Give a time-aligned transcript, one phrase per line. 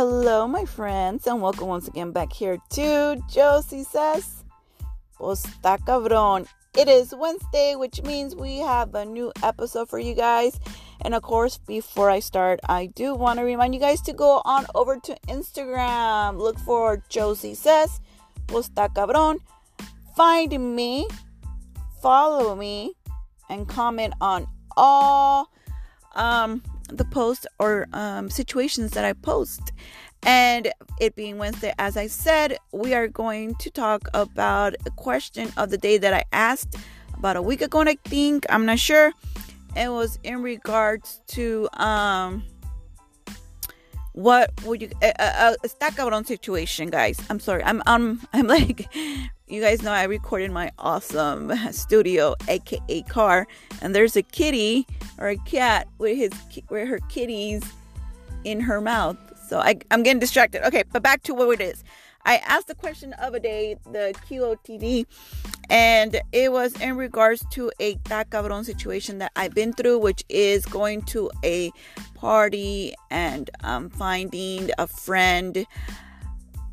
[0.00, 4.44] Hello, my friends, and welcome once again back here to Josie Says
[5.14, 6.46] Pues Ta Cabron.
[6.74, 10.58] It is Wednesday, which means we have a new episode for you guys.
[11.02, 14.40] And of course, before I start, I do want to remind you guys to go
[14.46, 16.38] on over to Instagram.
[16.38, 18.00] Look for Josie Says
[18.46, 19.36] Pues Ta Cabron.
[20.16, 21.08] Find me,
[22.00, 22.94] follow me,
[23.50, 24.46] and comment on
[24.78, 25.50] all
[26.14, 26.62] um
[26.92, 29.72] the post or um, situations that I post.
[30.22, 35.50] And it being Wednesday, as I said, we are going to talk about a question
[35.56, 36.76] of the day that I asked
[37.16, 38.44] about a week ago, I think.
[38.50, 39.12] I'm not sure.
[39.76, 42.44] It was in regards to um
[44.20, 47.18] what would you a, a, a stack out situation, guys.
[47.30, 47.64] I'm sorry.
[47.64, 48.94] I'm um I'm like
[49.46, 53.46] you guys know I recorded my awesome studio, aka car,
[53.80, 54.86] and there's a kitty
[55.18, 56.32] or a cat with his
[56.68, 57.62] with her kitties
[58.44, 59.16] in her mouth.
[59.48, 60.66] So I, I'm getting distracted.
[60.66, 61.82] Okay, but back to what it is.
[62.24, 65.06] I asked the question of a day, the QOTD,
[65.68, 70.24] and it was in regards to a ta cabron situation that I've been through, which
[70.28, 71.70] is going to a
[72.14, 75.66] party and um, finding a friend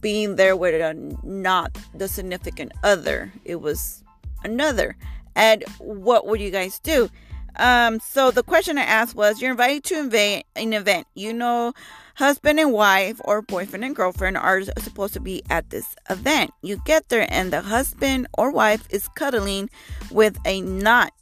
[0.00, 3.32] being there with a, not the significant other.
[3.44, 4.02] It was
[4.44, 4.96] another.
[5.34, 7.10] And what would you guys do?
[7.58, 11.06] Um, so the question I asked was You're invited to an event.
[11.14, 11.72] You know,
[12.14, 16.50] husband and wife or boyfriend and girlfriend are supposed to be at this event.
[16.62, 19.70] You get there, and the husband or wife is cuddling
[20.10, 21.12] with a not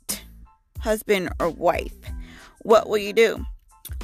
[0.81, 1.95] husband or wife.
[2.63, 3.45] What will you do?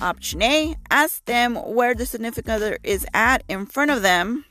[0.00, 4.44] Option A Ask them where the significant other is at in front of them.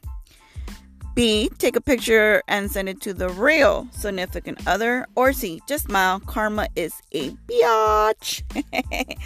[1.20, 1.50] B.
[1.58, 5.06] Take a picture and send it to the real significant other.
[5.16, 5.60] Or C.
[5.68, 6.22] Just smile.
[6.22, 8.42] Karma is a biatch.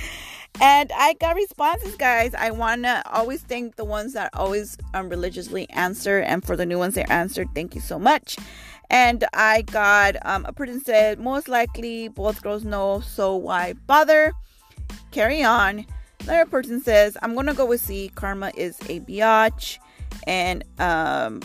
[0.59, 2.33] and I got responses, guys.
[2.33, 6.17] I want to always thank the ones that always um, religiously answer.
[6.17, 8.37] And for the new ones that answered, thank you so much.
[8.89, 14.33] And I got um, a person said, most likely both girls know, so why bother?
[15.11, 15.85] Carry on.
[16.21, 18.09] Another person says, I'm going to go with C.
[18.15, 19.77] Karma is a biatch.
[20.25, 21.41] And um,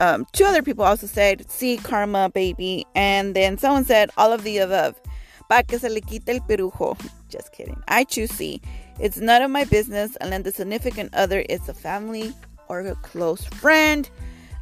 [0.00, 2.86] um, two other people also said, sí, karma, baby.
[2.94, 5.00] And then someone said, all of the above.
[5.48, 6.98] Pa que se le quite el pirujo.
[7.28, 7.82] Just kidding.
[7.88, 8.60] I choose C.
[9.00, 12.34] It's none of my business unless the significant other is a family
[12.68, 14.08] or a close friend.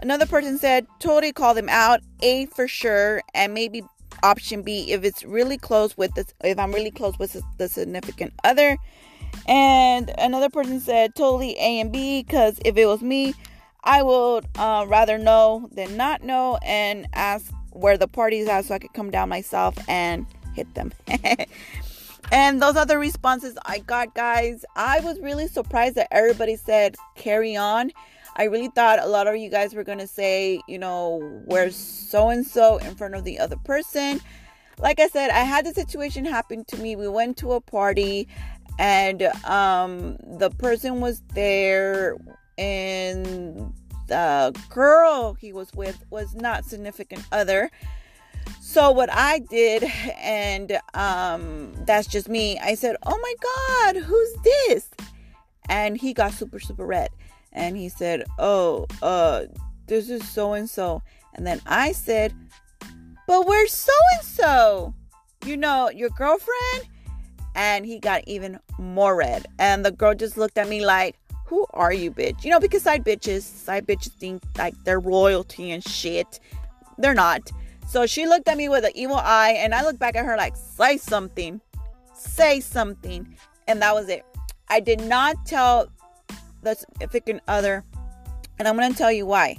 [0.01, 2.01] Another person said, totally call them out.
[2.23, 3.23] A for sure.
[3.35, 3.83] And maybe
[4.23, 8.33] option B if it's really close with this, if I'm really close with the significant
[8.45, 8.77] other.
[9.49, 13.35] And another person said, totally A and B because if it was me,
[13.87, 18.75] I would uh, rather know than not know and ask where the party's at so
[18.75, 20.93] I could come down myself and hit them.
[22.33, 27.55] and those other responses I got, guys, I was really surprised that everybody said carry
[27.55, 27.93] on.
[28.35, 31.77] I really thought a lot of you guys were going to say, you know, where's
[31.77, 34.21] so and so in front of the other person.
[34.79, 36.97] Like I said, I had the situation happen to me.
[36.97, 38.27] We went to a party
[38.79, 42.19] and um the person was there
[42.59, 43.72] and
[44.09, 47.71] the girl he was with was not significant other.
[48.61, 49.84] So what i did
[50.21, 54.91] and um that's just me i said oh my god who's this?
[55.69, 57.11] And he got super super red.
[57.53, 59.44] And he said oh uh
[59.87, 61.03] this is so and so
[61.34, 62.34] and then i said
[63.27, 64.94] but where's so and so
[65.47, 66.88] you know your girlfriend?
[67.55, 69.47] And he got even more red.
[69.59, 72.45] And the girl just looked at me like who are you, bitch?
[72.45, 76.41] You know, because side bitches, side bitches think like they're royalty and shit.
[76.99, 77.51] They're not.
[77.89, 80.37] So she looked at me with an evil eye, and I looked back at her
[80.37, 81.61] like, say something,
[82.15, 83.37] say something.
[83.69, 84.25] And that was it.
[84.69, 85.89] I did not tell
[86.62, 87.85] the significant other,
[88.59, 89.56] and I'm going to tell you why.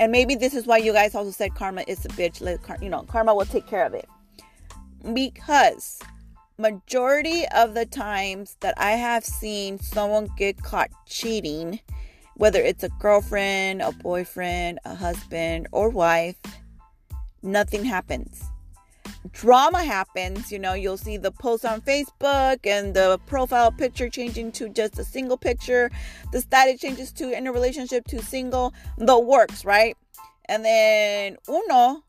[0.00, 2.40] And maybe this is why you guys also said karma is a bitch.
[2.40, 4.08] Let you know, karma will take care of it.
[5.12, 6.00] Because
[6.58, 11.80] majority of the times that I have seen someone get caught cheating,
[12.36, 16.36] whether it's a girlfriend, a boyfriend, a husband, or wife,
[17.42, 18.44] nothing happens.
[19.32, 24.52] Drama happens, you know, you'll see the post on Facebook and the profile picture changing
[24.52, 25.90] to just a single picture,
[26.32, 29.96] the status changes to in a relationship to single, the works, right?
[30.46, 32.02] And then uno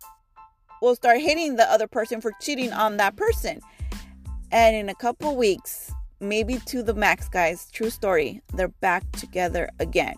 [0.81, 3.61] will start hating the other person for cheating on that person
[4.55, 5.91] and in a couple weeks,
[6.21, 10.15] maybe to the max, guys, true story, they're back together again.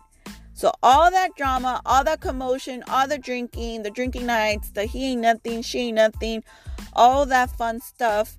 [0.54, 5.14] So all that drama, all that commotion, all the drinking, the drinking nights, the he
[5.14, 6.44] ain't nothing, she ain't nothing,
[6.94, 8.38] all that fun stuff,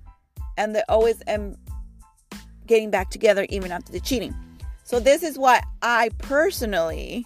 [0.57, 1.57] and they always am
[2.65, 4.33] getting back together even after the cheating.
[4.85, 7.25] So this is why I personally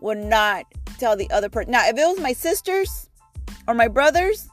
[0.00, 0.66] would not
[0.98, 1.70] tell the other person.
[1.70, 3.08] Now, if it was my sisters
[3.68, 4.48] or my brothers,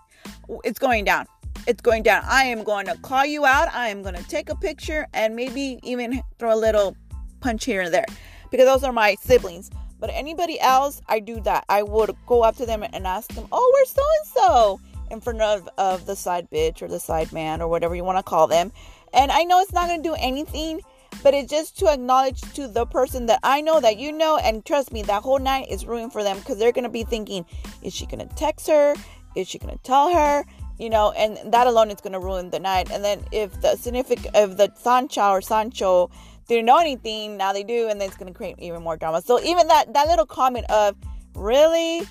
[0.63, 1.25] it's going down.
[1.67, 2.23] It's going down.
[2.25, 3.73] I am going to call you out.
[3.73, 6.95] I am going to take a picture and maybe even throw a little
[7.41, 8.06] punch here and there
[8.51, 9.69] because those are my siblings.
[10.00, 11.65] But anybody else, I do that.
[11.67, 14.79] I would go up to them and ask them, "Oh, where's so and so?"
[15.11, 18.17] in front of, of the side bitch or the side man or whatever you want
[18.17, 18.71] to call them.
[19.13, 20.81] And I know it's not going to do anything,
[21.23, 24.38] but it's just to acknowledge to the person that I know that you know.
[24.38, 27.03] And trust me, that whole night is ruined for them because they're going to be
[27.03, 27.45] thinking,
[27.81, 28.95] is she going to text her?
[29.35, 30.45] Is she going to tell her?
[30.80, 32.90] You know, and that alone is going to ruin the night.
[32.90, 36.10] And then if the significant, if the Sancho or Sancho
[36.48, 39.22] didn't know anything, now they do, and then it's going to create even more drama.
[39.22, 40.96] So even that that little comment of,
[41.36, 42.08] really,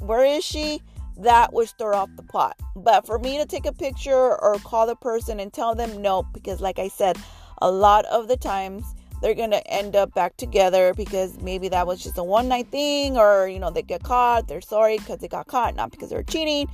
[0.00, 0.82] where is she?
[1.18, 2.56] that would stir off the pot.
[2.76, 6.22] But for me to take a picture or call the person and tell them no,
[6.22, 7.18] because like I said,
[7.60, 8.84] a lot of the times
[9.20, 13.16] they're gonna end up back together because maybe that was just a one night thing,
[13.16, 16.24] or you know they get caught, they're sorry because they got caught, not because they're
[16.24, 16.68] cheating.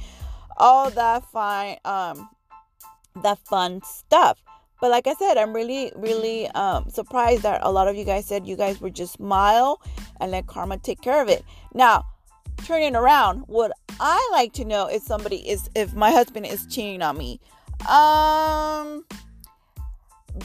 [0.59, 2.29] All that fine, um,
[3.23, 4.43] that fun stuff.
[4.81, 8.27] But like I said, I'm really, really um, surprised that a lot of you guys
[8.27, 9.81] said you guys would just smile
[10.21, 11.45] and let karma take care of it.
[11.75, 12.05] Now,
[12.65, 17.03] turning around, what I like to know if somebody is if my husband is cheating
[17.03, 17.41] on me.
[17.89, 19.05] Um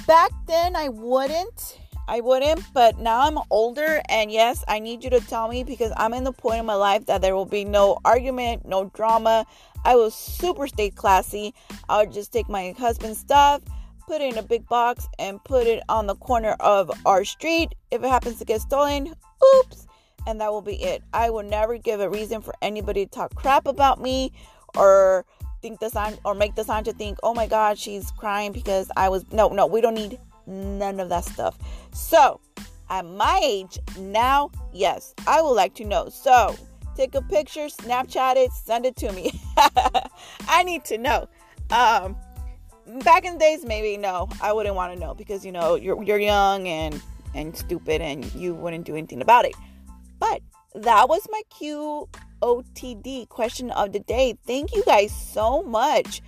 [0.08, 1.80] back then I wouldn't.
[2.08, 5.94] I wouldn't, but now I'm older and yes, I need you to tell me because
[5.96, 9.46] I'm in the point in my life that there will be no argument, no drama.
[9.86, 11.54] I will super stay classy.
[11.88, 13.62] I'll just take my husband's stuff,
[14.06, 17.74] put it in a big box, and put it on the corner of our street.
[17.92, 19.14] If it happens to get stolen,
[19.56, 19.88] oops
[20.26, 21.04] and that will be it.
[21.14, 24.32] I will never give a reason for anybody to talk crap about me
[24.76, 25.26] or
[25.62, 28.90] think the sign or make the sign to think, oh my god, she's crying because
[28.96, 31.58] I was no, no, we don't need none of that stuff.
[31.94, 32.40] So
[32.90, 36.10] at my age now, yes, I would like to know.
[36.10, 36.56] So
[36.96, 39.32] take a picture, Snapchat it, send it to me.
[40.48, 41.28] I need to know.
[41.72, 42.16] Um
[43.04, 46.02] back in the days maybe no, I wouldn't want to know because you know you're
[46.04, 47.02] you're young and
[47.34, 49.56] and stupid and you wouldn't do anything about it.
[50.20, 50.42] But
[50.76, 51.42] that was my
[52.42, 54.38] QOTD question of the day.
[54.46, 56.22] Thank you guys so much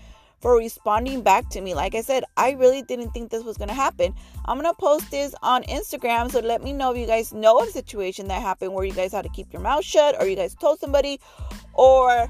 [0.45, 1.73] for responding back to me.
[1.73, 4.13] Like I said, I really didn't think this was going to happen.
[4.45, 6.29] I'm going to post this on Instagram.
[6.29, 8.93] So let me know if you guys know of a situation that happened where you
[8.93, 11.19] guys had to keep your mouth shut or you guys told somebody
[11.73, 12.27] or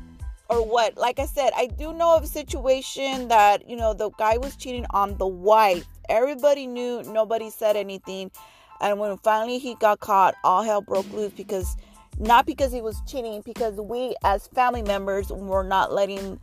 [0.50, 0.96] or what.
[0.96, 4.56] Like I said, I do know of a situation that, you know, the guy was
[4.56, 5.86] cheating on the wife.
[6.08, 8.32] Everybody knew, nobody said anything.
[8.80, 11.76] And when finally he got caught, all hell broke loose because
[12.18, 16.40] not because he was cheating, because we as family members were not letting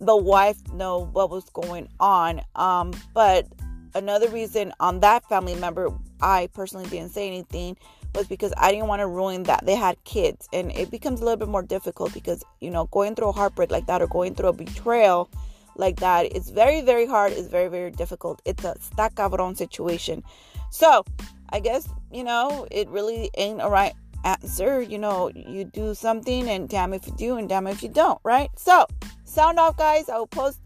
[0.00, 2.40] the wife know what was going on.
[2.54, 3.46] Um, but
[3.94, 7.76] another reason on that family member, I personally didn't say anything
[8.14, 11.24] was because I didn't want to ruin that they had kids, and it becomes a
[11.24, 14.34] little bit more difficult because you know going through a heartbreak like that or going
[14.34, 15.30] through a betrayal
[15.76, 17.32] like that it's very very hard.
[17.32, 18.42] It's very very difficult.
[18.44, 20.22] It's a stack cabron situation.
[20.70, 21.04] So
[21.50, 23.94] I guess, you know, it really ain't a right
[24.24, 24.80] answer.
[24.80, 28.20] You know, you do something and damn if you do and damn if you don't,
[28.24, 28.50] right?
[28.56, 28.86] So,
[29.30, 30.08] sound off, guys.
[30.08, 30.60] I will post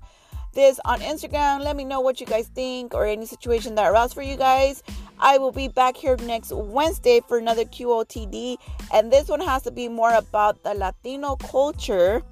[0.55, 1.60] this on Instagram.
[1.60, 4.82] Let me know what you guys think or any situation that aroused for you guys.
[5.19, 8.56] I will be back here next Wednesday for another QOTD.
[8.93, 12.22] And this one has to be more about the Latino culture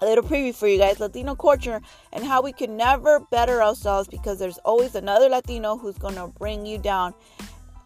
[0.00, 1.80] a little preview for you guys Latino culture
[2.12, 6.28] and how we can never better ourselves because there's always another Latino who's going to
[6.38, 7.14] bring you down.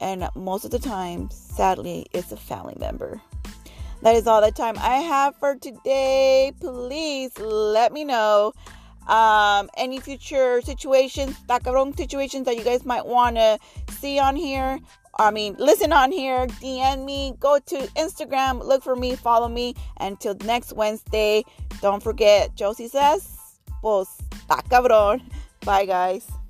[0.00, 3.20] And most of the time, sadly, it's a family member.
[4.04, 6.52] That is all the time I have for today.
[6.60, 8.52] Please let me know
[9.08, 13.58] um, any future situations, ta cabrón situations that you guys might want to
[13.92, 14.78] see on here.
[15.18, 19.74] I mean, listen on here, DM me, go to Instagram, look for me, follow me.
[19.98, 21.42] Until next Wednesday,
[21.80, 23.26] don't forget, Josie says,
[23.80, 25.22] pues, ta cabrón.
[25.64, 26.43] Bye, guys.